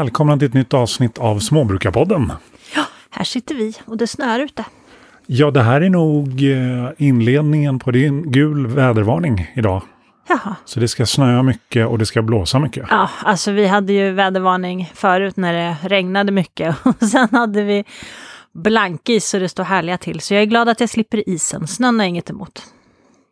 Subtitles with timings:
[0.00, 2.32] Välkomna till ett nytt avsnitt av Småbrukarpodden.
[2.74, 4.64] Ja, här sitter vi och det snöar ute.
[5.26, 9.82] Ja, det här är nog eh, inledningen på din gul vädervarning idag.
[10.28, 10.56] Jaha.
[10.64, 12.86] Så det ska snöa mycket och det ska blåsa mycket.
[12.90, 17.84] Ja, alltså vi hade ju vädervarning förut när det regnade mycket och sen hade vi
[18.52, 20.20] blankis så det står härliga till.
[20.20, 21.66] Så jag är glad att jag slipper isen.
[21.66, 22.62] Snön har inget emot.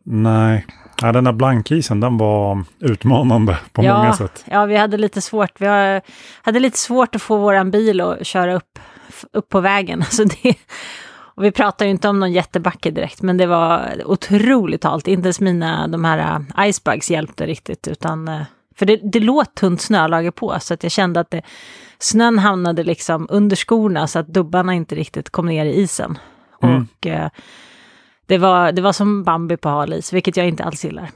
[0.05, 0.67] Nej,
[1.03, 4.45] ja, den där blankisen den var utmanande på ja, många sätt.
[4.51, 5.61] Ja, vi hade lite svårt.
[5.61, 6.01] Vi har,
[6.43, 8.79] hade lite svårt att få våran bil att köra upp,
[9.33, 10.01] upp på vägen.
[10.03, 10.55] Alltså det,
[11.39, 15.09] och vi pratar ju inte om någon jättebacke direkt, men det var otroligt halt.
[15.09, 18.43] Inte ens mina, de här uh, icebugs hjälpte riktigt, utan uh,
[18.77, 21.43] för det, det låg tunt snölager på, så att jag kände att det,
[21.99, 26.19] snön hamnade liksom under skorna så att dubbarna inte riktigt kom ner i isen.
[26.63, 26.77] Mm.
[26.77, 27.29] Och uh,
[28.29, 31.11] det, var, det var som Bambi på hal is, vilket jag inte alls gillar.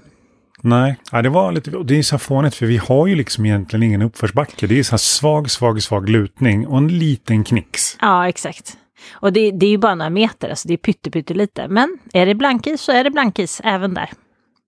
[0.61, 3.83] Nej, ja, det var lite, det är så fånigt för vi har ju liksom egentligen
[3.83, 4.67] ingen uppförsbacke.
[4.67, 7.97] Det är så här svag, svag, svag lutning och en liten knix.
[8.01, 8.77] Ja, exakt.
[9.13, 11.69] Och det, det är ju bara några meter, alltså det är pytte, pytte lite.
[11.69, 14.11] Men är det blankis så är det blankis även där.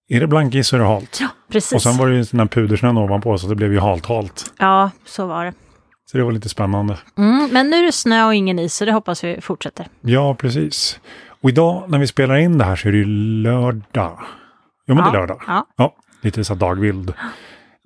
[0.09, 1.19] Är det blankis så är det halt.
[1.21, 1.73] Ja, precis.
[1.73, 4.53] Och sen var det ju den här pudersnön ovanpå så det blev ju halt, halt.
[4.59, 5.53] Ja, så var det.
[6.07, 6.99] Så det var lite spännande.
[7.19, 9.87] Mm, men nu är det snö och ingen is, så det hoppas vi fortsätter.
[10.01, 11.01] Ja, precis.
[11.45, 13.05] Och idag när vi spelar in det här så är det ju
[13.43, 14.19] lördag.
[14.87, 15.43] Jo, men ja, det är lördag.
[15.47, 15.67] Ja.
[15.77, 17.15] Ja, lite så dagvild.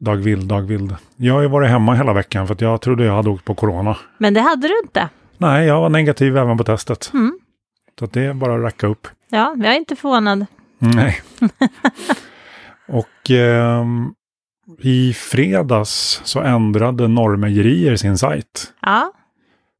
[0.00, 0.96] Dagvild, dagvild.
[1.16, 3.54] Jag har ju varit hemma hela veckan för att jag trodde jag hade åkt på
[3.54, 3.96] corona.
[4.18, 5.08] Men det hade du inte.
[5.38, 7.10] Nej, jag var negativ även på testet.
[7.14, 7.38] Mm.
[7.98, 9.08] Så det är bara att racka upp.
[9.28, 10.46] Ja, jag är inte förvånad.
[10.78, 11.20] Nej.
[12.88, 14.14] Och ehm,
[14.78, 18.72] i fredags så ändrade Norrmejerier sin sajt.
[18.82, 19.12] Ja,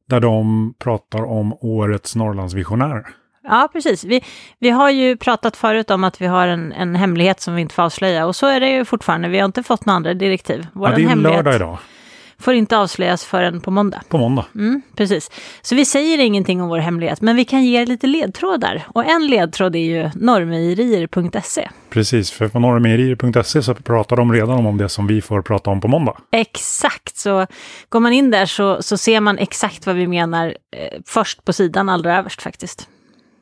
[0.09, 3.05] Där de pratar om årets Norrlandsvisionär.
[3.49, 4.03] Ja precis.
[4.03, 4.23] Vi,
[4.59, 7.75] vi har ju pratat förut om att vi har en, en hemlighet som vi inte
[7.75, 8.25] får avslöja.
[8.25, 9.27] Och så är det ju fortfarande.
[9.27, 10.67] Vi har inte fått några andra direktiv.
[10.73, 11.77] Vår Ja, det är lördag idag.
[12.39, 14.01] får inte avslöjas förrän på måndag.
[14.09, 14.45] På måndag.
[14.55, 15.31] Mm, precis.
[15.61, 18.83] Så vi säger ingenting om vår hemlighet, men vi kan ge er lite ledtrådar.
[18.87, 21.69] Och en ledtråd är ju normejerier.se.
[21.89, 25.81] Precis, för på norrmejerier.se så pratar de redan om det som vi får prata om
[25.81, 26.17] på måndag.
[26.31, 27.45] Exakt, så
[27.89, 31.53] går man in där så, så ser man exakt vad vi menar eh, först på
[31.53, 32.87] sidan, allra överst faktiskt.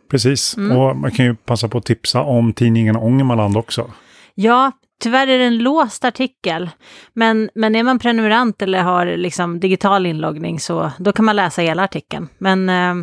[0.10, 0.78] Precis, Mm.
[0.78, 3.92] och man kan ju passa på att tipsa om tidningen Ångermanland också.
[4.36, 4.72] Ja,
[5.04, 6.70] tyvärr är det en låst artikel,
[7.14, 11.62] men, men är man prenumerant eller har liksom digital inloggning så då kan man läsa
[11.62, 12.28] hela artikeln.
[12.38, 12.96] Men eh,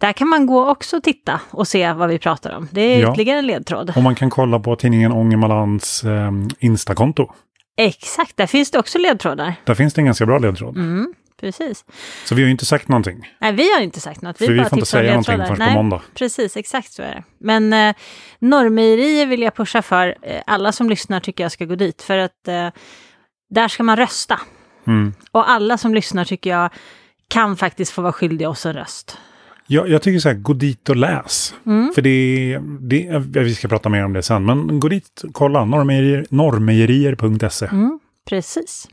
[0.00, 2.68] där kan man gå också och titta och se vad vi pratar om.
[2.70, 3.12] Det är Ja.
[3.12, 3.92] ytterligare en ledtråd.
[3.96, 7.26] Och man kan kolla på tidningen Ångermanlands eh, Instakonto.
[7.78, 9.54] Exakt, där finns det också ledtrådar.
[9.64, 10.76] Där finns det en ganska bra ledtråd.
[10.76, 11.84] Mm, precis.
[12.24, 13.32] Så vi har ju inte sagt någonting.
[13.40, 14.38] Nej, vi har inte sagt något.
[14.38, 16.02] För vi får inte säga någonting förrän på måndag.
[16.14, 17.24] Precis, exakt så är det.
[17.38, 17.94] Men eh,
[18.38, 20.16] Norrmejerier vill jag pusha för.
[20.22, 22.02] Eh, alla som lyssnar tycker jag ska gå dit.
[22.02, 22.68] För att eh,
[23.50, 24.40] där ska man rösta.
[24.86, 25.14] Mm.
[25.30, 26.70] Och alla som lyssnar tycker jag
[27.28, 29.18] kan faktiskt få vara skyldiga oss en röst.
[29.66, 31.54] Jag, jag tycker så här, gå dit och läs.
[31.66, 31.92] Mm.
[31.94, 35.60] För det, det, vi ska prata mer om det sen, men gå dit och kolla,
[35.60, 37.66] norrmejerier- norrmejerier.se.
[37.66, 37.98] Mm,
[38.28, 38.88] precis.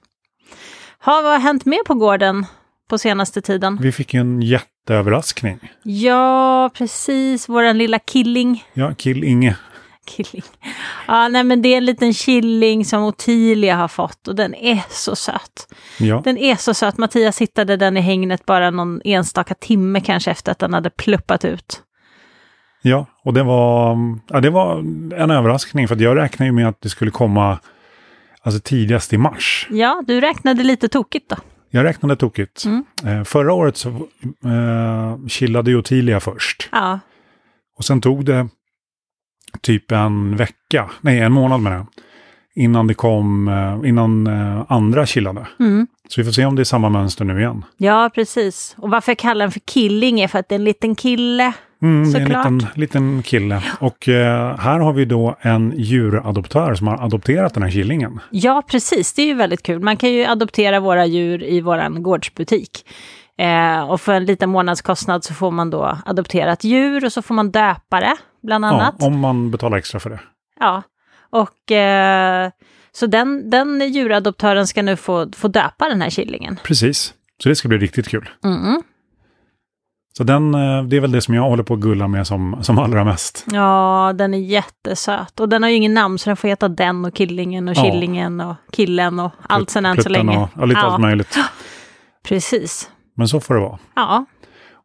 [1.05, 2.45] Ha, vad har hänt mer på gården
[2.89, 3.77] på senaste tiden?
[3.81, 5.59] Vi fick ju en jätteöverraskning.
[5.83, 7.49] Ja, precis.
[7.49, 8.63] Våran lilla killing.
[8.73, 9.57] Ja, Kill Inge.
[10.07, 10.43] Killing.
[11.07, 14.83] Ja, nej men det är en liten killing som Ottilia har fått och den är
[14.89, 15.67] så söt.
[15.99, 16.97] Ja, Den är så söt.
[16.97, 21.45] Mattias hittade den i hängnet bara någon enstaka timme kanske efter att den hade pluppat
[21.45, 21.81] ut.
[22.81, 23.97] ja och det var,
[24.29, 24.77] ja, det var
[25.21, 27.59] en överraskning för jag räknade ju med att det skulle komma
[28.43, 29.67] alltså, tidigast i mars.
[29.71, 31.35] Ja, du räknade lite tokigt då.
[31.69, 32.65] Jag räknade tokigt.
[32.65, 32.85] Mm.
[33.05, 33.89] Eh, förra året så
[34.45, 36.69] eh, chillade ju Ottilia först.
[36.71, 36.99] Ja,
[37.77, 38.47] Och sen tog det
[39.61, 41.85] typ en vecka, nej en månad med det.
[42.55, 45.47] Innan det kom, eh, innan eh, andra chillade.
[45.59, 45.87] mm.
[46.09, 47.65] Så vi får se om det är samma mönster nu igen.
[47.77, 48.75] ja precis.
[48.77, 51.53] Och varför jag kallar den för killing är för att det är en liten kille.
[51.83, 53.63] Mm, det är en liten, liten kille.
[53.79, 58.19] Och eh, här har vi då en djuradoptör som har adopterat den här killingen.
[58.29, 59.13] Ja, precis.
[59.13, 59.79] Det är ju väldigt kul.
[59.79, 62.85] Man kan ju adoptera våra djur i våran gårdsbutik.
[63.37, 67.21] Eh, och för en liten månadskostnad så får man då adoptera ett djur och så
[67.21, 68.95] får man döpa det, bland annat.
[68.99, 70.19] Ja, om man betalar extra för det.
[70.59, 70.83] Ja,
[71.29, 72.49] och eh,
[72.91, 76.59] så den, den djuradoptören ska nu få, få döpa den här killingen.
[76.63, 77.13] Precis.
[77.43, 78.29] Så det ska bli riktigt kul.
[78.43, 78.81] Mm.
[80.17, 82.57] Så den, eh, det är väl det som jag håller på att gulla med som,
[82.61, 83.45] som allra mest.
[83.51, 85.39] Ja, den är jättesöt.
[85.39, 87.81] Och den har ju ingen namn så den får heta den och killingen och Ja.
[87.83, 90.37] killingen och killen och allt sen än så länge.
[90.37, 91.37] Och, ja, lite allt möjligt.
[92.27, 92.89] precis.
[93.15, 93.79] Men så får det vara.
[93.95, 94.25] Ja,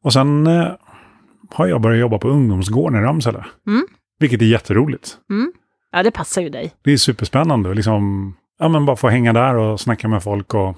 [0.04, 0.66] Och sen eh,
[1.54, 3.44] har jag börjat jobba på ungdomsgården i Ramsele.
[3.66, 3.86] Mm.
[4.18, 5.16] Vilket är jätteroligt.
[5.92, 6.72] ja det passar ju dig.
[6.84, 7.74] Det är superspännande.
[7.74, 10.76] Liksom, ja, men bara få hänga där och snacka med folk och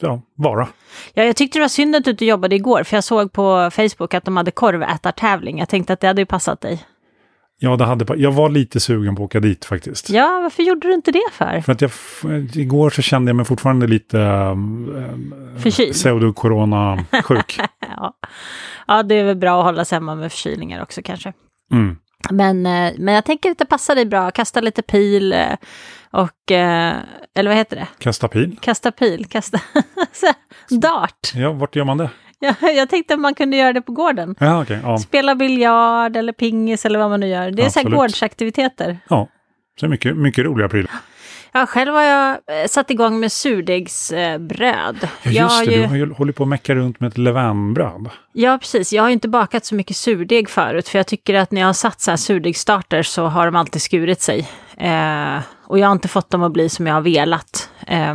[0.00, 0.68] ja, vara.
[1.14, 3.70] Ja, jag tyckte det var synd att du inte jobbade igår, för jag såg på
[3.72, 5.58] Facebook att de hade korvätartävling.
[5.58, 6.86] Jag tänkte att det hade ju passat dig.
[7.58, 10.10] Ja, det hade, jag var lite sugen på att åka dit faktiskt.
[10.10, 11.60] Ja, varför gjorde du inte det för?
[11.60, 11.90] För att jag,
[12.54, 15.92] igår så kände jag mig fortfarande lite um, Förkyld?
[15.92, 17.60] pseudo-corona-sjuk.
[17.98, 18.12] Ja.
[18.86, 21.32] ja, det är väl bra att hålla sig hemma med förkylningar också kanske.
[21.72, 21.96] Mm.
[22.30, 24.30] Men, eh, men jag tänker att det passar dig bra.
[24.30, 25.46] Kasta lite pil eh,
[26.10, 26.94] och, eh,
[27.34, 27.86] eller vad heter det?
[27.98, 28.56] Kasta pil.
[28.60, 29.60] Kasta pil, kasta
[30.70, 31.32] dart.
[31.34, 32.10] Ja, vart gör man det?
[32.38, 34.34] Ja, jag tänkte att man kunde göra det på gården.
[34.38, 34.78] Ja, okej.
[34.82, 34.98] ja.
[34.98, 37.50] Spela biljard eller pingis eller vad man nu gör.
[37.50, 37.98] Det är så här Absolut.
[37.98, 38.98] gårdsaktiviteter.
[39.08, 39.28] ja.
[39.80, 40.90] Så mycket, mycket roliga prylar.
[41.56, 45.08] Ja, själv har jag eh, satt igång med surdegsbröd.
[45.22, 45.74] Ja, just det.
[45.74, 48.08] ju- Du har ju hållit på att mecka runt med ett levainbröd.
[48.32, 48.92] Ja, precis.
[48.92, 51.68] Jag har ju inte bakat så mycket surdeg förut, för jag tycker att när jag
[51.68, 54.48] har satt så här surdegsstarter så har de alltid skurit sig.
[54.76, 57.70] Eh, och jag har inte fått dem att bli som jag har velat.
[57.86, 58.14] Eh,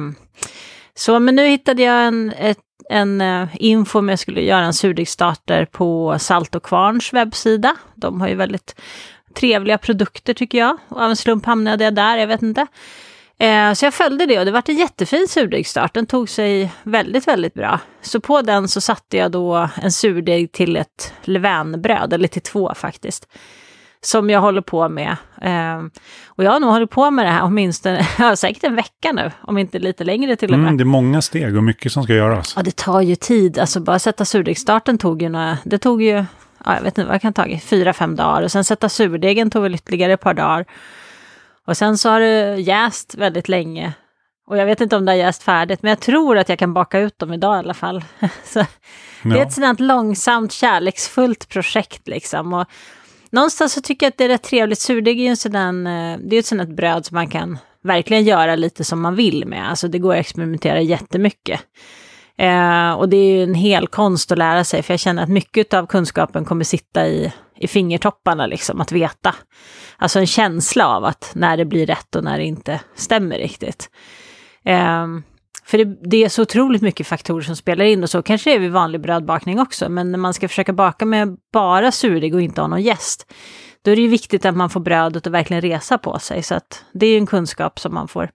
[0.96, 2.58] så, men nu hittade jag en, ett,
[2.90, 7.76] en eh, info om jag skulle göra en surdegsstarter på Salt och Kvarns webbsida.
[7.96, 8.76] De har ju väldigt
[9.36, 10.78] trevliga produkter tycker jag.
[10.88, 12.68] Och av en slump hamnade jag där, jag vet inte.
[13.42, 15.94] Eh, så jag följde det och det var en jättefin surdegsstart.
[15.94, 17.80] Den tog sig väldigt, väldigt bra.
[18.02, 22.74] Så på den så satte jag då en surdeg till ett levainbröd, eller till två
[22.76, 23.28] faktiskt.
[24.04, 25.16] Som jag håller på med.
[25.42, 25.84] Eh,
[26.28, 29.32] och jag har nog hållit på med det här åtminstone, ja, säkert en vecka nu,
[29.42, 30.68] om inte lite längre till och med.
[30.68, 32.54] Mm, det är många steg och mycket som ska göras.
[32.56, 33.60] Ja, det tar ju tid.
[33.60, 36.26] Alltså bara sätta surdegsstarten tog ju några, det tog ju,
[36.66, 38.42] ja, jag vet inte vad det kan ta, fyra, fem dagar.
[38.42, 40.66] Och sen sätta surdegen tog väl ytterligare ett par dagar.
[41.68, 43.94] Och sen så har det jäst väldigt länge.
[44.48, 46.74] Och jag vet inte om det har jäst färdigt, men jag tror att jag kan
[46.74, 48.04] baka ut dem idag i alla fall.
[48.44, 48.66] så
[49.24, 52.54] det är ett sådant långsamt, kärleksfullt projekt liksom.
[52.54, 52.68] Och
[53.30, 54.80] någonstans så tycker jag att det är rätt trevligt.
[54.80, 58.24] Surdeg är ju en sådan, eh, det är ett sådant bröd som man kan verkligen
[58.24, 59.69] göra lite som man vill med.
[59.69, 61.62] Alltså det går att experimentera jättemycket.
[62.38, 65.30] Eh, och det är ju en hel konst att lära sig, för jag känner att
[65.30, 69.36] mycket av kunskapen kommer sitta i, i fingertopparna, liksom, att veta.
[69.98, 73.89] Alltså en känsla av att när det blir rätt och när det inte stämmer riktigt.
[74.66, 75.07] Eh,
[75.66, 78.56] för det, det är så otroligt mycket faktorer som spelar in och så kanske det
[78.56, 82.42] är vid vanlig brödbakning också, men när man ska försöka baka med bara surdeg och
[82.42, 83.34] inte ha någon jäst,
[83.86, 86.44] då är det ju viktigt att man får brödet att verkligen resa på sig.
[86.44, 88.31] Så att det är ju en kunskap som man får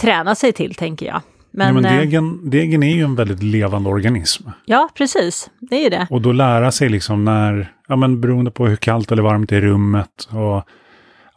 [0.00, 1.20] träna sig till, tänker jag.
[1.52, 4.48] Men, ja, men eh, degen, degen är ju en väldigt levande organism.
[4.64, 5.50] Ja, precis.
[5.60, 6.06] Det är ju det.
[6.10, 9.56] Och då lära sig liksom när, ja men beroende på hur kallt eller varmt det
[9.56, 10.36] är i rummet och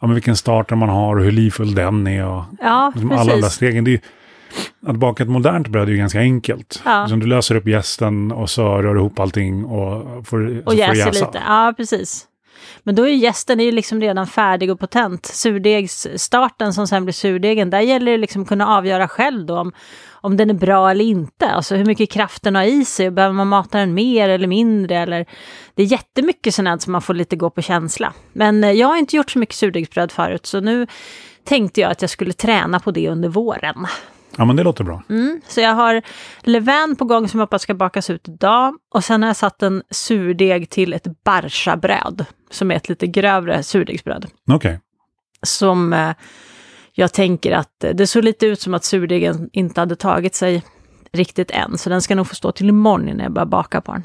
[0.00, 3.24] ja, men vilken starter man har och hur livfull den är och Ja, liksom alla
[3.24, 3.52] de där precis.
[3.56, 3.84] stegen.
[3.84, 3.98] Det är ju,
[4.86, 6.82] att baka ett modernt bröd är ju ganska enkelt.
[6.84, 7.00] Ja.
[7.02, 10.64] Liksom du löser upp jästen och så rör du ihop allting och får, så Och
[10.64, 11.10] får du jäser jäsa.
[11.26, 11.42] lite.
[11.46, 12.26] Ja, precis.
[12.82, 15.26] Men då är ju jästen är liksom redan färdig och potent.
[15.26, 19.72] Surdegsstarten som sen blir surdegen, där gäller det liksom att kunna avgöra själv då om,
[20.10, 21.46] om den är bra eller inte.
[21.46, 24.96] Alltså hur mycket kraft den har i sig, behöver man mata den mer eller mindre?
[24.98, 25.26] Eller...
[25.74, 28.12] Det är jättemycket sånt här som man får lite gå på känsla.
[28.32, 30.86] Men eh, jag har inte gjort så mycket surdegsbröd förut, så nu
[31.44, 33.86] tänkte jag att jag skulle träna på det under våren.
[34.36, 35.02] Ja men det låter bra.
[35.08, 36.02] Mm, så jag har
[36.40, 38.74] levain på gång som jag hoppas ska bakas ut idag.
[38.94, 43.62] Och sen har jag satt en surdeg till ett barsabröd, som är ett lite grövre
[43.62, 44.26] surdegsbröd.
[44.50, 44.80] Okej.
[45.42, 46.10] Som eh,
[46.92, 50.62] jag tänker att eh, det såg lite ut som att surdegen inte hade tagit sig
[51.12, 51.78] riktigt än.
[51.78, 54.02] Så den ska nog få stå till imorgon när jag börjar baka på den.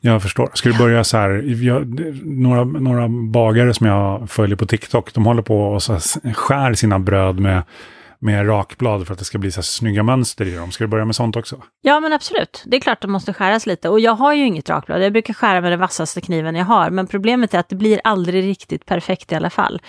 [0.00, 0.50] Jag förstår.
[0.54, 5.26] Ska du börja så här, jag, några, några bagare som jag följer på TikTok, de
[5.26, 5.98] håller på och så
[6.34, 7.62] skär sina bröd med,
[8.20, 10.70] med rakblad för att det ska bli så här snygga mönster i dem.
[10.70, 11.62] Ska du börja med sånt också?
[11.82, 12.62] Ja, men absolut.
[12.66, 13.88] Det är klart att det måste skäras lite.
[13.88, 15.02] Och jag har ju inget rakblad.
[15.02, 16.90] Jag brukar skära med den vassaste kniven jag har.
[16.90, 19.80] Men problemet är att det blir aldrig riktigt perfekt i alla fall.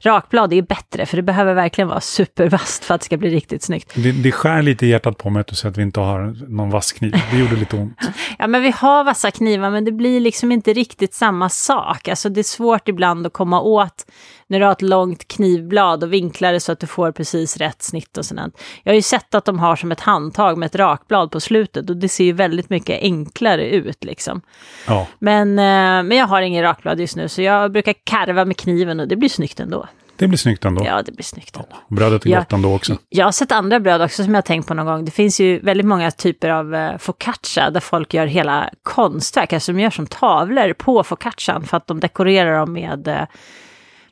[0.00, 3.62] Rakblad är bättre, för det behöver verkligen vara supervasst för att det ska bli riktigt
[3.62, 3.92] snyggt.
[3.94, 6.36] Det, det skär lite i hjärtat på mig att du säger att vi inte har
[6.48, 7.14] någon vass kniv.
[7.30, 7.98] Det gjorde lite ont.
[8.38, 12.08] Ja, men vi har vassa knivar, men det blir liksom inte riktigt samma sak.
[12.08, 14.04] Alltså det är svårt ibland att komma åt
[14.50, 17.82] när du har ett långt knivblad och vinklar det så att du får precis rätt
[17.82, 18.60] snitt och sådant.
[18.82, 21.90] Jag har ju sett att de har som ett handtag med ett rakblad på slutet
[21.90, 24.40] och det ser ju väldigt mycket enklare ut liksom.
[24.86, 28.56] Ja, Men, eh, men jag har ingen rakblad just nu så jag brukar karva med
[28.56, 29.88] kniven och det blir snyggt ändå.
[30.16, 30.84] det blir snyggt ändå.
[30.86, 31.68] Ja, det blir snyggt ändå.
[31.88, 32.38] Brödet är Ja.
[32.38, 32.96] gott ändå också.
[33.08, 35.04] Jag har sett andra bröd också som jag har tänkt på någon gång.
[35.04, 39.72] Det finns ju väldigt många typer av eh, focaccia där folk gör hela konstverk, alltså
[39.72, 43.22] de gör som tavlor på focaccian för att de dekorerar dem med, eh,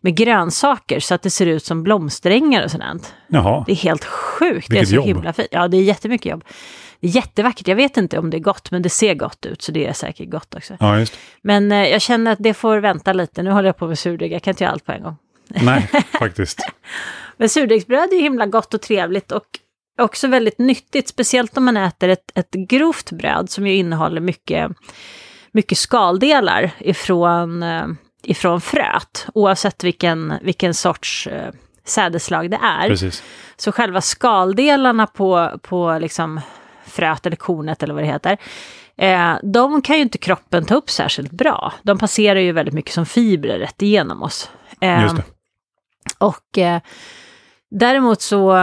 [0.06, 3.14] med grönsaker så att det ser ut som blomsterängar och sådant.
[3.28, 5.06] Jaha, Det är helt sjukt, det Vilket är så jobb.
[5.06, 5.48] himla fint.
[5.50, 6.44] Ja, det är jättemycket jobb.
[7.00, 9.62] Det är jättevackert, jag vet inte om det är gott, men det ser gott ut,
[9.62, 10.76] så det är säkert gott också.
[10.80, 11.06] ja
[11.42, 14.32] Men eh, jag känner att det får vänta lite, nu håller jag på med surdeg,
[14.32, 15.16] jag kan inte göra allt på en gång.
[15.48, 16.60] Nej, faktiskt.
[17.36, 19.44] Men surdegsbröd är ju himla gott och trevligt och
[20.00, 24.70] också väldigt nyttigt, speciellt om man äter ett, ett grovt bröd som ju innehåller mycket,
[25.52, 27.86] mycket skaldelar ifrån, eh,
[28.26, 31.52] ifrån fröet, oavsett vilken, vilken sorts eh,
[31.84, 32.88] sädeslag det är.
[32.88, 33.22] Precis.
[33.56, 36.40] Så själva skaldelarna på, på liksom
[36.86, 38.36] fröet eller kornet eller vad det heter,
[38.96, 41.72] eh, de kan ju inte kroppen ta upp särskilt bra.
[41.82, 44.50] De passerar ju väldigt mycket som fibrer rätt igenom oss.
[44.80, 45.14] Eh,
[46.18, 46.80] och eh,
[47.78, 48.58] däremot så,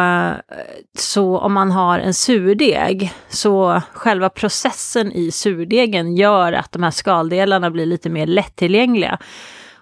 [0.98, 6.92] så om man har en surdeg, så själva processen i surdegen gör att de här
[6.92, 9.18] skaldelarna blir lite mer lättillgängliga.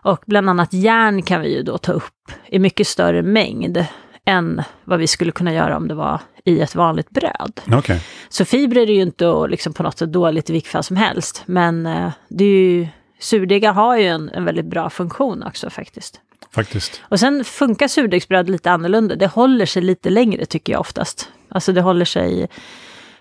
[0.03, 3.85] Och bland annat järn kan vi ju då ta upp i mycket större mängd
[4.25, 7.61] än vad vi skulle kunna göra om det var i ett vanligt bröd.
[7.71, 8.01] Okej.
[8.29, 11.43] Så fibrer är ju inte liksom på något sätt dåligt i vilket fall som helst,
[11.45, 12.87] men eh, det är ju,
[13.19, 16.21] surdegar har ju en, en väldigt bra funktion också faktiskt.
[16.53, 17.01] Faktiskt.
[17.03, 19.15] Och sen funkar surdegsbröd lite annorlunda.
[19.15, 21.29] Det håller sig lite längre tycker jag oftast.
[21.49, 22.47] Alltså det håller sig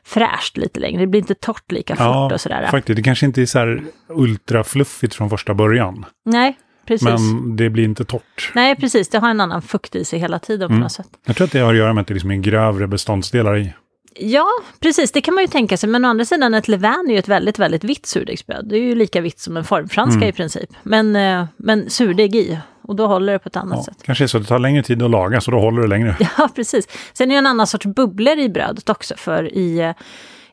[0.04, 1.00] fräscht lite längre.
[1.00, 2.66] Det blir inte torrt lika fort Ja, och sådär.
[2.70, 2.96] faktiskt.
[2.96, 6.04] Det kanske inte är så här ultrafluffigt från första början.
[6.24, 7.08] Nej, precis.
[7.08, 8.52] Men det blir inte torrt.
[8.54, 9.08] Nej, precis.
[9.08, 10.82] Det har en annan fukt i sig hela tiden på Mm.
[10.82, 11.08] något sätt.
[11.26, 13.72] Jag tror att det har att göra med att det liksom är grövre beståndsdelar i.
[14.14, 14.46] Ja,
[14.80, 15.12] precis.
[15.12, 15.88] Det kan man ju tänka sig.
[15.88, 18.66] Men å andra sidan, ett levain är ju ett väldigt, väldigt vitt surdegsbröd.
[18.68, 20.28] Det är ju lika vitt som en formfranska Mm.
[20.28, 20.70] i princip.
[20.82, 22.58] Men, eh, men surdeg i.
[22.82, 24.02] Och då håller det på ett annat Ja, sätt.
[24.02, 26.16] kanske är så att det tar längre tid att laga, så då håller det längre.
[26.38, 26.88] Ja, precis.
[27.12, 29.14] Sen är det en annan sorts bubblor i brödet också.
[29.16, 29.92] För i, eh,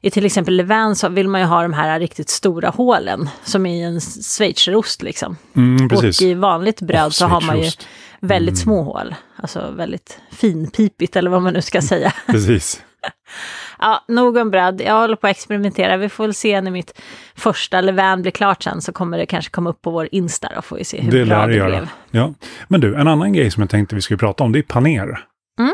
[0.02, 3.30] i till exempel levain så vill man ju ha de här riktigt stora hålen.
[3.44, 5.38] Som i en schweizerost liksom.
[5.56, 6.22] Mm, precis.
[6.22, 7.72] Och i vanligt bröd Åh, så har man ju
[8.20, 8.64] väldigt Mm.
[8.64, 9.16] små hål.
[9.36, 12.14] Alltså väldigt finpipigt eller vad man nu ska säga.
[12.28, 12.82] Precis.
[13.80, 14.82] Ja, nog om bröd.
[14.86, 15.98] Jag håller på att experimentera.
[15.98, 17.02] Vi får väl se när mitt
[17.36, 20.62] första levain blir klart sen så kommer det kanske komma upp på vår Insta då
[20.62, 21.70] får vi se hur Det bra det göra.
[21.70, 21.90] blev.
[22.12, 22.34] Ja.
[22.68, 25.20] Men du, en annan grej som jag tänkte vi skulle prata om, det är paner.
[25.60, 25.74] Mm.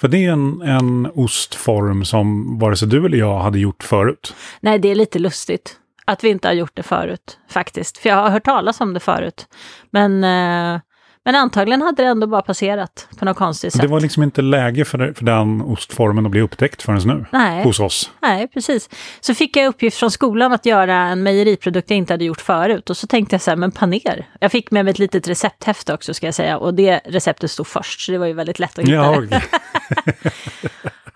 [0.00, 4.34] För det är en, en ostform som vare sig du eller jag hade gjort förut.
[4.60, 7.98] Nej, det är lite lustigt att vi inte har gjort det förut faktiskt.
[7.98, 9.46] För jag har hört talas om det förut.
[9.90, 10.80] Men, eh,
[11.24, 13.82] men antagligen hade det ändå bara passerat på något konstigt sätt.
[13.82, 17.26] Det var liksom inte läge för, för den ostformen att bli upptäckt förrän nu.
[17.32, 17.64] Nej.
[17.64, 18.10] Hos oss.
[18.22, 18.88] Nej, precis.
[19.20, 22.90] Så fick jag uppgift från skolan att göra en mejeriprodukt jag inte hade gjort förut.
[22.90, 24.26] Och så tänkte jag så här, men paner.
[24.40, 26.58] Jag fick med mig ett litet recepthäfte också ska jag säga.
[26.58, 29.22] Och det receptet stod först, så det var ju väldigt lätt att hitta Ja.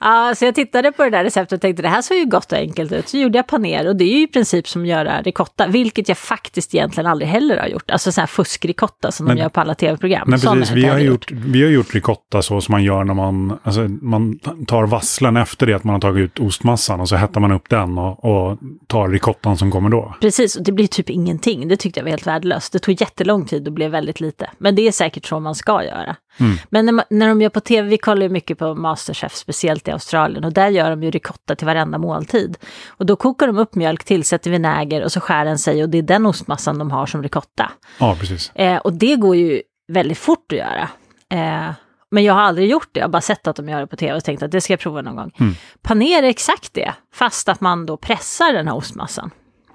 [0.00, 2.52] Ja, så jag tittade på det där receptet och tänkte det här såg ju gott
[2.52, 3.08] och enkelt ut.
[3.08, 6.08] Så gjorde jag paner och det är ju i princip som att göra ricotta, vilket
[6.08, 7.90] jag faktiskt egentligen aldrig heller har gjort.
[7.90, 10.38] Alltså sån här fuskricotta som Men- de gör på alla tv-program.
[10.38, 13.58] Sån precis, vi har, gjort, vi har gjort ricotta så som man gör när man,
[13.62, 17.40] alltså, man tar vasslen efter det att man har tagit ut ostmassan och så hettar
[17.40, 20.14] man upp den och, och tar ricottan som kommer då.
[20.20, 21.68] Precis, och det blir typ ingenting.
[21.68, 22.72] Det tyckte jag var helt värdelöst.
[22.72, 24.50] Det tog jättelång tid och blev väldigt lite.
[24.58, 26.16] Men det är säkert så man ska göra.
[26.40, 26.56] Mm.
[26.68, 29.90] Men när, när de gör på tv, vi kollar ju mycket på Masterchef, speciellt i
[29.90, 32.56] Australien, och där gör de ju ricotta till varenda måltid.
[32.88, 35.98] Och då kokar de upp mjölk, tillsätter vinäger och så skär den sig och det
[35.98, 37.70] är den ostmassan de har som ricotta.
[37.98, 38.52] Ja, precis.
[38.54, 40.88] Eh, och det går ju väldigt fort att göra.
[41.30, 41.72] Eh,
[42.10, 43.96] men jag har aldrig gjort det, jag har bara sett att de gör det på
[43.96, 45.32] tv och tänkt att det ska jag prova någon gång.
[45.40, 45.54] Mm.
[45.82, 49.30] Paner är exakt det, fast att man då pressar den här ostmassan.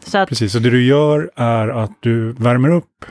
[0.05, 3.05] Så att, Precis, så det du gör är att du värmer upp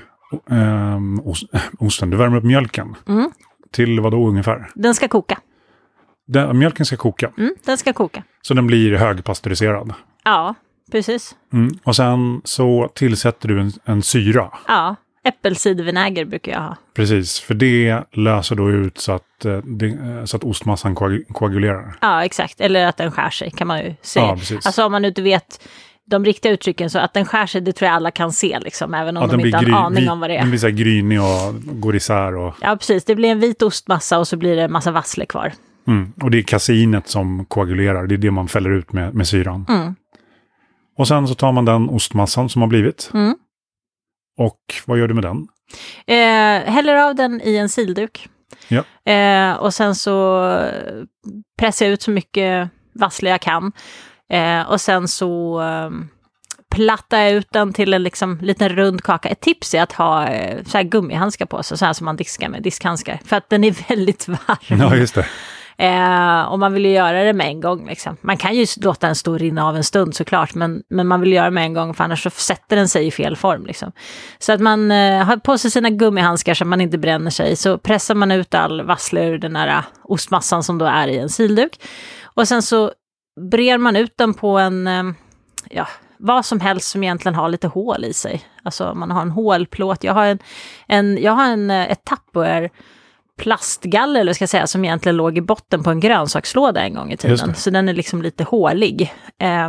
[1.25, 1.45] ost,
[1.79, 2.95] osten, du värmer upp mjölken.
[3.09, 3.31] Mm.
[3.73, 4.69] Till vad då ungefär?
[4.75, 5.39] den ska koka.
[6.27, 8.23] Den, mjölken ska koka, Mm, den ska koka.
[8.43, 9.93] så den blir högpasteuriserad.
[10.25, 10.55] Ja,
[10.93, 11.37] precis.
[11.53, 11.71] Mm.
[11.85, 14.51] Och sen så tillsätter du en, en syra.
[14.69, 16.77] Ja, äppelcidervinäger brukar jag ha.
[16.95, 21.25] Precis, för det löser då ut så att, eh, det, eh, så att ostmassan koag-
[21.33, 21.99] koagulerar.
[22.01, 22.61] Ja, exakt.
[22.61, 24.21] Eller att den skär sig kan man ju se.
[24.21, 24.67] Ja, precis.
[24.67, 25.69] Alltså om man inte vet
[26.11, 28.95] de riktiga uttrycken så att den skär sig, det tror jag alla kan se liksom,
[28.95, 30.49] även om Ja, de inte har en aning vi- om vad det Den är.
[30.49, 32.37] blir så här grynig och går isär.
[32.37, 33.05] Och, Ja, precis.
[33.05, 35.53] Det blir en vit ostmassa och så blir det en massa vassle kvar.
[35.87, 36.13] mm.
[36.23, 39.67] och det är kaseinet som koagulerar, det är det man fäller ut med, med syran.
[39.69, 39.95] Mm.
[40.99, 43.11] Och sen så tar man den ostmassan som har blivit.
[43.15, 43.35] Mm.
[44.39, 45.49] Och vad gör du med den?
[46.07, 48.29] Eh, häller av den i en silduk.
[48.69, 49.13] Ja.
[49.13, 50.45] Eh, och sen så
[51.59, 53.73] pressar jag ut så mycket vassle jag kan.
[54.31, 55.91] Eh, och sen så eh,
[56.71, 59.29] plattar jag ut den till en liksom, liten rund kaka.
[59.29, 62.17] Ett tips är att ha eh, så här gummihandskar på sig, så här som man
[62.17, 63.21] diskar med, diskhandskar.
[63.25, 64.81] För att den är väldigt varm.
[64.81, 65.27] Ja, just det.
[65.81, 67.89] Eh, och man vill ju göra det med en gång.
[67.89, 68.17] Liksom.
[68.21, 71.21] Man kan ju låta den stå och rinna av en stund såklart, men, men man
[71.21, 73.67] vill göra det med en gång för annars så sätter den sig i fel form.
[73.67, 73.93] Liksom.
[74.39, 77.57] Så att man eh, har på sig sina gummihandskar så att man inte bränner sig,
[77.57, 81.19] så pressar man ut all vassle ur den här eh, ostmassan som då är i
[81.19, 81.81] en silduk.
[82.25, 82.93] Och sen så
[83.39, 85.05] brer man ut den på en, eh,
[85.71, 88.45] ja, vad som helst som egentligen har lite hål i sig.
[88.63, 90.05] Alltså man har en hålplåt.
[90.05, 90.39] Jag har, en,
[90.87, 92.71] en, jag har en, eh, ett Tupperware
[93.39, 97.13] plastgaller, eller ska jag säga, som egentligen låg i botten på en grönsakslåda en gång
[97.13, 97.55] i tiden.
[97.55, 99.15] Så den är liksom lite hålig.
[99.39, 99.69] Eh,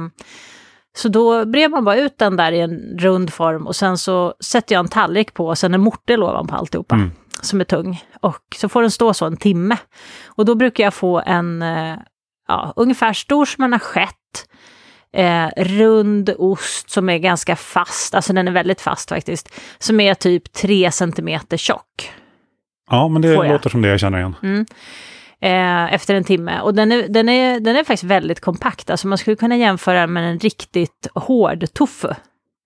[0.97, 4.33] så då brer man bara ut den där i en rund form och sen så
[4.39, 6.95] sätter jag en tallrik på och sen en mortel ovanpå alltihopa.
[6.95, 7.11] Mm.
[7.41, 8.03] Som är tung.
[8.21, 9.77] Och så får den stå så en timme.
[10.25, 11.97] Och då brukar jag få en, eh,
[12.49, 14.15] ja, ungefär stor som en assiett.
[15.13, 19.49] Eh, rund ost som är ganska fast, alltså den är väldigt fast faktiskt.
[19.79, 22.11] Som är typ 3 centimeter tjock.
[22.89, 24.35] Ja, men det låter som det jag känner igen.
[24.43, 24.65] Mm.
[25.41, 26.61] Eh, efter en timme.
[26.61, 28.89] Och den är, den, är, den är faktiskt väldigt kompakt.
[28.89, 32.09] Alltså man skulle kunna jämföra med en riktigt hård tofu.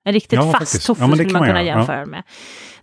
[0.05, 0.87] En riktigt Ja, fast faktiskt.
[0.87, 1.77] tofu Ja, skulle man kunna göra, ja.
[1.77, 2.23] jämföra med.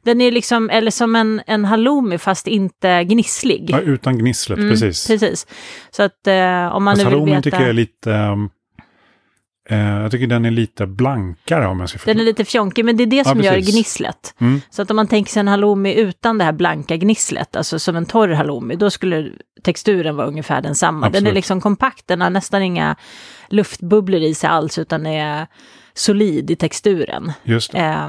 [0.02, 3.71] Den är liksom, eller som en, en halloumi fast inte gnisslig.
[3.71, 5.07] Ja, utan gnisslet, Mm, precis.
[5.07, 5.47] Precis.
[5.90, 7.42] Så att eh, om man Fast nu vill veta...
[7.42, 8.12] tycker jag är lite...
[9.71, 12.97] eh, jag tycker den är lite blankare om jag ska Den är lite fjonkig, men
[12.97, 13.75] det är det som gör precis.
[13.75, 14.35] gnisslet.
[14.40, 14.61] Mm.
[14.71, 17.97] Så att om man tänker sig en halloumi utan det här blanka gnisslet, alltså som
[17.97, 19.30] en torr halloumi, då skulle
[19.62, 21.07] texturen vara ungefär densamma.
[21.07, 21.35] Den är Absolut.
[21.35, 22.97] liksom kompakt, den har nästan inga
[23.49, 25.47] luftbubblor i sig alls, utan är
[25.95, 27.33] solid i texturen.
[27.42, 27.78] Just det.
[27.78, 28.09] Eh,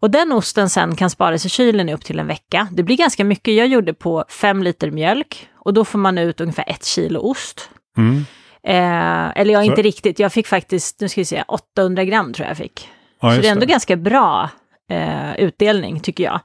[0.00, 2.68] och den osten sen kan sparas i kylen i upp till en vecka.
[2.72, 3.54] Det blir ganska mycket.
[3.54, 7.70] Jag gjorde på fem liter mjölk och då får man ut ungefär ett kilo ost.
[7.98, 8.24] Mm.
[8.62, 10.18] Eh, eller ja, Så- inte riktigt.
[10.18, 12.88] Jag fick faktiskt, nu ska vi se, 800 gram tror jag jag fick.
[13.20, 13.70] Ja, Så det är ändå det.
[13.72, 14.50] ganska bra
[14.90, 16.40] eh, utdelning tycker jag.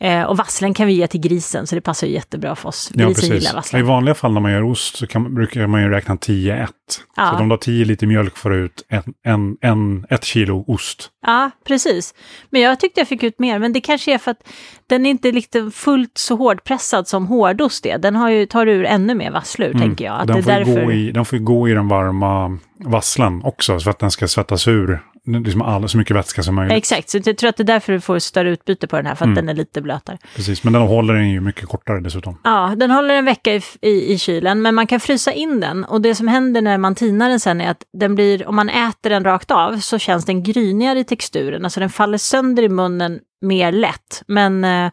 [0.00, 2.90] Eh, och vasslen kan vi ge till grisen, så det passar ju jättebra för oss.
[2.94, 3.52] Ja, Grisen gillar precis.
[3.52, 3.86] I vasslen.
[3.86, 6.68] vanliga fall när man gör ost så kan, brukar man ju räkna 10-1.
[7.16, 7.30] Ja.
[7.30, 11.10] Så du har 10 liter mjölk får du ut en, en, en, ett kilo ost.
[11.26, 12.14] Ja, precis.
[12.50, 14.48] Men jag tyckte jag fick ut mer, men det kanske är för att
[14.86, 17.98] den är inte liksom fullt så hårdpressad som hårdost är.
[17.98, 20.20] Den har ju, tar ur ännu mer vasslur, tänker jag.
[20.20, 20.84] Att Den får, därför...
[20.84, 24.28] gå i, den får ju gå i den varma vasslen också så att den ska
[24.28, 26.76] svettas ur liksom all, så mycket vätska som möjligt.
[26.76, 29.14] Exakt, så jag tror att det är därför du får större utbyte på den här,
[29.14, 29.34] för att Mm.
[29.34, 30.18] den är lite blötare.
[30.36, 32.38] Precis, men den håller den ju mycket kortare dessutom.
[32.44, 35.84] Ja, den håller en vecka i, i, i kylen, men man kan frysa in den.
[35.84, 38.68] Och det som händer när man tinar den sen är att den blir, om man
[38.68, 41.64] äter den rakt av, så känns den grynigare i texturen.
[41.64, 44.22] Alltså den faller sönder i munnen mer lätt.
[44.26, 44.90] Men eh,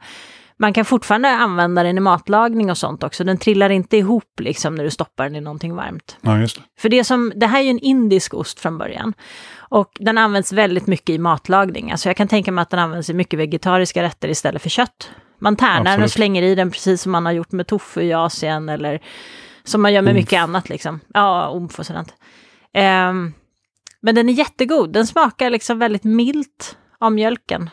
[0.58, 3.24] man kan fortfarande använda den i matlagning och sånt också.
[3.24, 6.18] Den trillar inte ihop liksom när du stoppar den i någonting varmt.
[6.22, 6.64] Ja, just det.
[6.80, 9.14] För det, som, det här är ju en indisk ost från början.
[9.58, 11.92] Och den används väldigt mycket i matlagning.
[11.92, 15.12] Alltså jag kan tänka mig att den används i mycket vegetariska rätter istället för kött.
[15.40, 16.12] Man tärnar den och Absolut.
[16.12, 19.02] slänger i den precis som man har gjort med tofu i Asien eller
[19.64, 20.22] som man gör med Omf.
[20.22, 21.00] mycket annat liksom.
[21.14, 22.14] Ja, omf och sådant.
[22.74, 23.34] Ehm,
[24.02, 24.94] men den är jättegod.
[24.94, 27.70] Den smakar liksom väldigt milt av mjölken.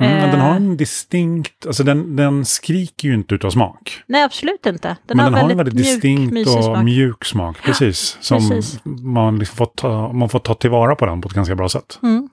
[0.00, 0.56] Mm, den har Eh.
[0.56, 4.02] en distinkt, alltså den, den skriker ju inte utav smak.
[4.06, 4.96] Nej, absolut inte.
[5.06, 6.84] Den men har den har en väldigt mjuk, distinkt och smak.
[6.84, 7.56] mjuk smak.
[7.62, 8.18] Precis.
[8.20, 8.80] Som precis.
[8.84, 11.98] Man, liksom får ta, man får ta tillvara på den på ett ganska bra sätt.
[12.02, 12.28] Mm.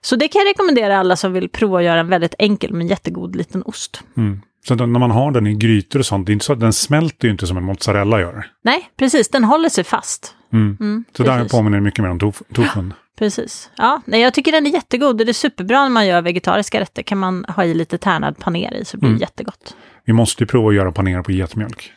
[0.00, 2.86] Så det kan jag rekommendera alla som vill prova att göra en väldigt enkel men
[2.86, 4.02] jättegod liten ost.
[4.16, 4.40] Mm.
[4.68, 7.28] Så när man har den i grytor och sånt, det är inte så den smälter
[7.28, 8.46] ju inte som en mozzarella gör.
[8.64, 10.34] Nej, precis, den håller sig fast.
[10.52, 10.76] Mm.
[10.80, 11.52] Mm, Så där precis.
[11.52, 12.94] påminner det mycket mer om tof- tofun.
[13.16, 13.70] Precis.
[13.76, 16.80] Ja, nej, jag tycker den är jättegod och det är superbra när man gör vegetariska
[16.80, 17.02] rätter.
[17.02, 19.20] Kan man ha i lite tärnad paner i så blir det Mm.
[19.20, 19.76] jättegott.
[20.04, 21.92] Vi måste ju prova att göra paner på getmjölk.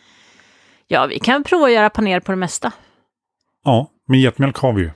[0.88, 2.72] Ja, vi kan prova att göra paner på det mesta.
[3.66, 4.92] Ja, men getmjölk har vi ju.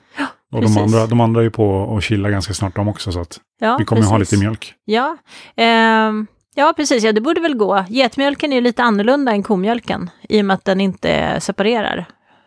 [0.52, 0.78] och de precis.
[0.78, 3.76] andra, de andra är ju på att chilla ganska snart de också, så att Ja,
[3.80, 4.32] vi kommer ju ha precis.
[4.32, 4.74] lite mjölk.
[4.86, 5.18] Ja,
[5.56, 7.04] ehm, ja, precis.
[7.04, 7.86] Ja, det borde väl gå.
[7.90, 12.06] Getmjölken är ju lite annorlunda än komjölken i och med att den inte separerar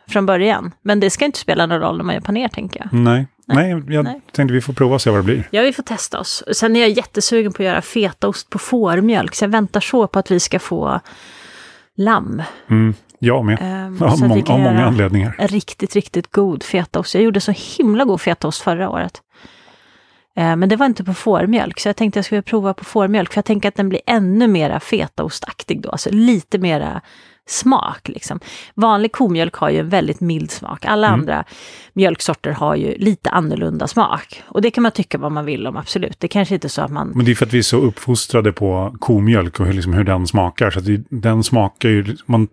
[0.09, 0.75] från början.
[0.83, 3.01] Men det ska inte spela någon roll när man gör paner, tänker jag.
[3.01, 4.21] Nej, nej, jag Nej.
[4.33, 5.49] tänkte vi får prova och se vad det blir.
[5.51, 6.45] Ja, vi får testa oss.
[6.53, 10.19] Sen är jag jättesugen på att göra fetaost på fårmjölk, så jag väntar så på
[10.19, 11.01] att vi ska få
[11.97, 12.43] lamm.
[12.71, 13.59] Mm, jag med.
[14.21, 15.37] Vi mång, kan av många anledningar.
[15.39, 17.15] en riktigt, riktigt god fetaost.
[17.15, 19.23] Jag gjorde så himla god fetaost förra året.
[20.37, 23.33] Eh, Men det var inte på fårmjölk, så jag tänkte jag skulle prova på fårmjölk,
[23.33, 27.01] för jag tänker att den blir ännu mera fetaostaktig då, alltså lite mera
[27.47, 28.41] smak liksom.
[28.75, 30.85] Vanlig komjölk har ju en väldigt mild smak.
[30.85, 31.21] Alla Mm.
[31.21, 31.45] andra
[31.93, 34.43] mjölksorter har ju lite annorlunda smak.
[34.49, 36.21] Och det kan man tycka vad man vill om, absolut.
[36.21, 37.09] Det kanske inte är så att man...
[37.09, 40.05] Men det är för att vi är så uppfostrade på komjölk och hur, liksom, hur
[40.05, 40.71] den smakar.
[40.71, 42.17] Så det, den smakar ju...
[42.27, 42.49] Man,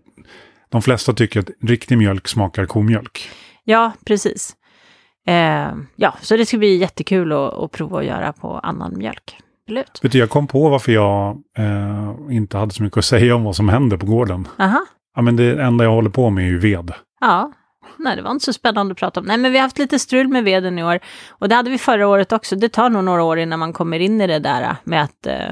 [0.70, 3.30] de flesta tycker att riktig mjölk smakar komjölk.
[3.64, 4.56] Ja, precis.
[5.28, 9.38] Eh, ja, så det ska bli jättekul att, att prova att göra på annan mjölk.
[9.66, 10.00] Absolut.
[10.02, 13.44] Vet du, jag kom på varför jag eh, inte hade så mycket att säga om
[13.44, 14.48] vad som händer på gården.
[14.60, 14.86] Aha.
[15.16, 16.92] Ja, men det enda jag håller på med är ju ved.
[17.22, 17.52] Ja,
[17.98, 19.26] nej det var inte så spännande att prata om.
[19.26, 21.00] Nej men vi har haft lite strul med veden i år.
[21.30, 22.56] Och det hade vi förra året också.
[22.56, 25.50] Det tar nog några år innan man kommer in i det där med att eh,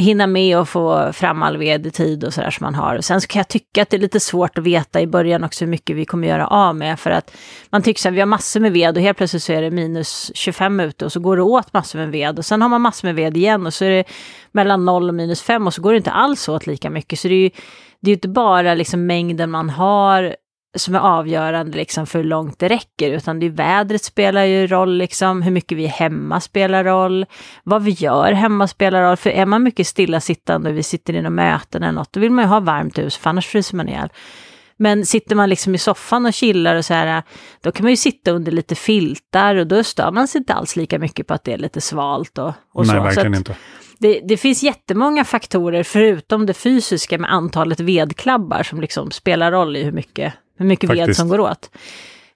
[0.00, 2.96] hinna med att få fram all ved i tid och sådär som man har.
[2.96, 5.44] Och sen så kan jag tycka att det är lite svårt att veta i början
[5.44, 7.00] också hur mycket vi kommer göra av med.
[7.00, 7.36] För att
[7.70, 10.30] man tycker att vi har massor med ved och helt plötsligt så är det minus
[10.34, 12.38] 25 ute och så går det åt massor med ved.
[12.38, 14.04] Och sen har man massor med ved igen och så är det
[14.52, 17.18] mellan 0 och minus 5 och så går det inte alls åt lika mycket.
[17.18, 17.50] Så det är ju
[18.00, 20.36] det är inte bara liksom mängden man har
[20.78, 24.66] som är avgörande liksom för hur långt det räcker, utan det är vädret spelar ju
[24.66, 27.26] roll, liksom, hur mycket vi är hemma spelar roll,
[27.64, 31.22] vad vi gör hemma spelar roll, för är man mycket stillasittande och vi sitter i
[31.22, 33.88] något möten eller något, då vill man ju ha varmt hus, för annars fryser man
[33.88, 34.08] ihjäl.
[34.76, 37.22] Men sitter man liksom i soffan och chillar och så här,
[37.62, 40.76] då kan man ju sitta under lite filtar och då stör man sig inte alls
[40.76, 43.02] lika mycket på att det är lite svalt och, och Nej, så.
[43.02, 43.56] verkligen så inte.
[43.98, 49.76] Det, det, finns jättemånga faktorer förutom det fysiska med antalet vedklabbar som liksom spelar roll
[49.76, 51.70] i hur mycket hur mycket ved som går åt.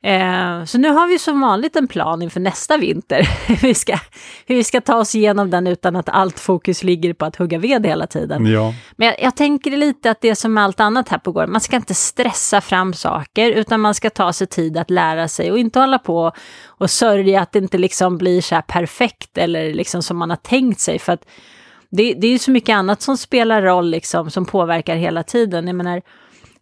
[0.03, 3.99] Eh, så nu har vi som vanligt en plan inför nästa vinter, hur vi, ska,
[4.47, 7.59] hur vi ska ta oss igenom den utan att allt fokus ligger på att hugga
[7.59, 8.47] ved hela tiden.
[8.47, 8.75] Ja.
[8.97, 11.53] Men jag, jag tänker lite att det är som med allt annat här på gården,
[11.53, 15.53] man ska inte stressa fram saker, utan man ska ta sig tid att lära sig
[15.53, 16.33] och inte hålla på
[16.67, 20.37] och sörja att det inte liksom blir så här perfekt eller liksom som man har
[20.37, 20.99] tänkt sig.
[20.99, 21.25] För att
[21.91, 25.67] det, det är ju så mycket annat som spelar roll, liksom, som påverkar hela tiden.
[25.67, 26.03] Jag menar,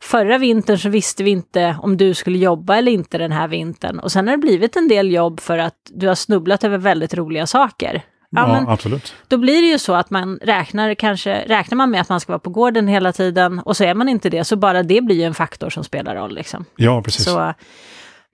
[0.03, 3.99] Förra vintern så visste vi inte om du skulle jobba eller inte den här vintern.
[3.99, 7.15] Och sen har det blivit en del jobb för att du har snubblat över väldigt
[7.15, 8.03] roliga saker.
[8.31, 9.15] Ja, ja absolut.
[9.29, 12.33] Då blir det ju så att man räknar, kanske, räknar man med att man ska
[12.33, 15.17] vara på gården hela tiden och så är man inte det, så bara det blir
[15.17, 16.35] ju en faktor som spelar roll.
[16.35, 16.65] Liksom.
[16.77, 17.25] Ja, precis.
[17.25, 17.55] Så,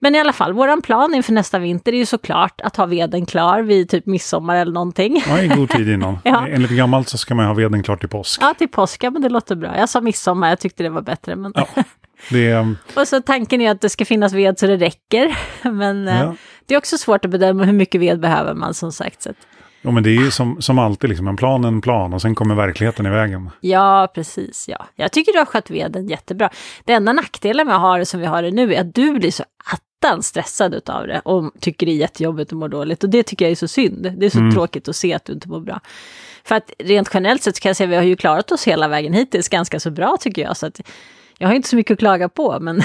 [0.01, 3.25] men i alla fall, våran plan inför nästa vinter är ju såklart att ha veden
[3.25, 5.23] klar vid typ midsommar eller någonting.
[5.27, 6.19] Ja, i god tid innan.
[6.23, 6.47] ja.
[6.47, 8.41] Enligt gammalt så ska man ha veden klar till påsk.
[8.41, 9.77] Ja, till påsk, ja, men det låter bra.
[9.77, 11.35] Jag sa midsommar, jag tyckte det var bättre.
[11.35, 11.53] Men...
[11.55, 11.67] Ja,
[12.29, 12.75] det...
[12.95, 15.37] Och så tanken är att det ska finnas ved så det räcker.
[15.71, 16.35] Men eh, ja.
[16.65, 19.21] det är också svårt att bedöma hur mycket ved behöver man som sagt.
[19.21, 19.29] Så.
[19.81, 22.35] Ja, men det är ju som, som alltid, liksom, en plan en plan och sen
[22.35, 23.49] kommer verkligheten i vägen.
[23.61, 24.65] Ja, precis.
[24.67, 24.85] Ja.
[24.95, 26.49] Jag tycker du har skött veden jättebra.
[26.85, 29.13] Det enda nackdelen med att ha det som vi har det nu är att du
[29.13, 33.03] blir så attan stressad utav det och tycker det är jättejobbigt och mår dåligt.
[33.03, 34.13] Och det tycker jag är så synd.
[34.17, 34.51] Det är så mm.
[34.51, 35.79] tråkigt att se att du inte mår bra.
[36.43, 38.87] För att rent generellt sett kan jag säga att vi har ju klarat oss hela
[38.87, 40.57] vägen hittills ganska så bra tycker jag.
[40.57, 40.81] Så att
[41.37, 42.75] jag har inte så mycket att klaga på, men,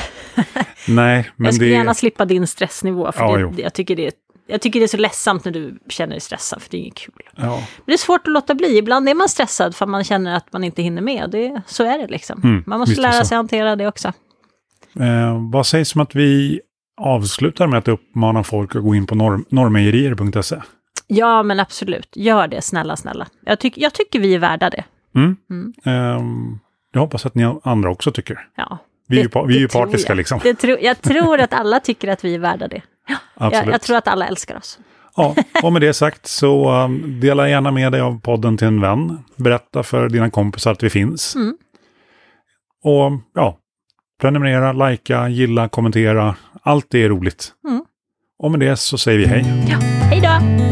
[0.89, 1.77] Nej, men jag skulle det...
[1.77, 3.13] gärna slippa din stressnivå.
[3.13, 4.15] För ja, det, jag, tycker det,
[4.47, 6.95] jag tycker det är så ledsamt när du känner dig stressad, för det är inget
[6.95, 7.15] kul.
[7.37, 7.51] Ja.
[7.57, 8.79] Men det är svårt att låta bli.
[8.79, 11.31] Ibland är man stressad för man känner att man inte hinner med.
[11.31, 12.41] Det, så är det liksom.
[12.45, 14.13] Mm, man måste lära sig hantera det också.
[15.01, 16.61] Eh, vad sägs om att vi
[17.01, 20.57] avslutar med att uppmana folk att gå in på norm norrmejerier.se?
[21.07, 22.09] Ja, men absolut.
[22.17, 23.27] Gör det, snälla, snälla.
[23.45, 24.85] Jag, tyck, jag tycker vi är värda det.
[25.15, 25.37] Mm.
[25.51, 26.17] Mm.
[26.19, 26.61] Um,
[26.93, 28.49] jag hoppas att ni andra också tycker.
[28.57, 28.79] Ja.
[29.09, 30.17] Vi är ju, vi är ju partiska jag.
[30.17, 30.41] liksom.
[30.41, 32.83] Tro, jag tror att alla tycker att vi är värda det.
[33.35, 33.67] Absolut.
[33.67, 34.79] Jag, jag tror att alla älskar oss.
[35.17, 38.81] Ja, och med det sagt så um, dela gärna med dig av podden till en
[38.81, 39.19] vän.
[39.37, 41.35] Berätta för dina kompisar att vi finns.
[41.37, 41.57] Mm.
[42.83, 43.59] Och ja,
[44.21, 46.35] prenumerera, likea, gilla, kommentera.
[46.63, 47.53] Allt det är roligt.
[47.69, 47.85] Mm.
[48.39, 49.45] Och med det så säger vi hej.
[49.69, 50.64] Ja, hej då!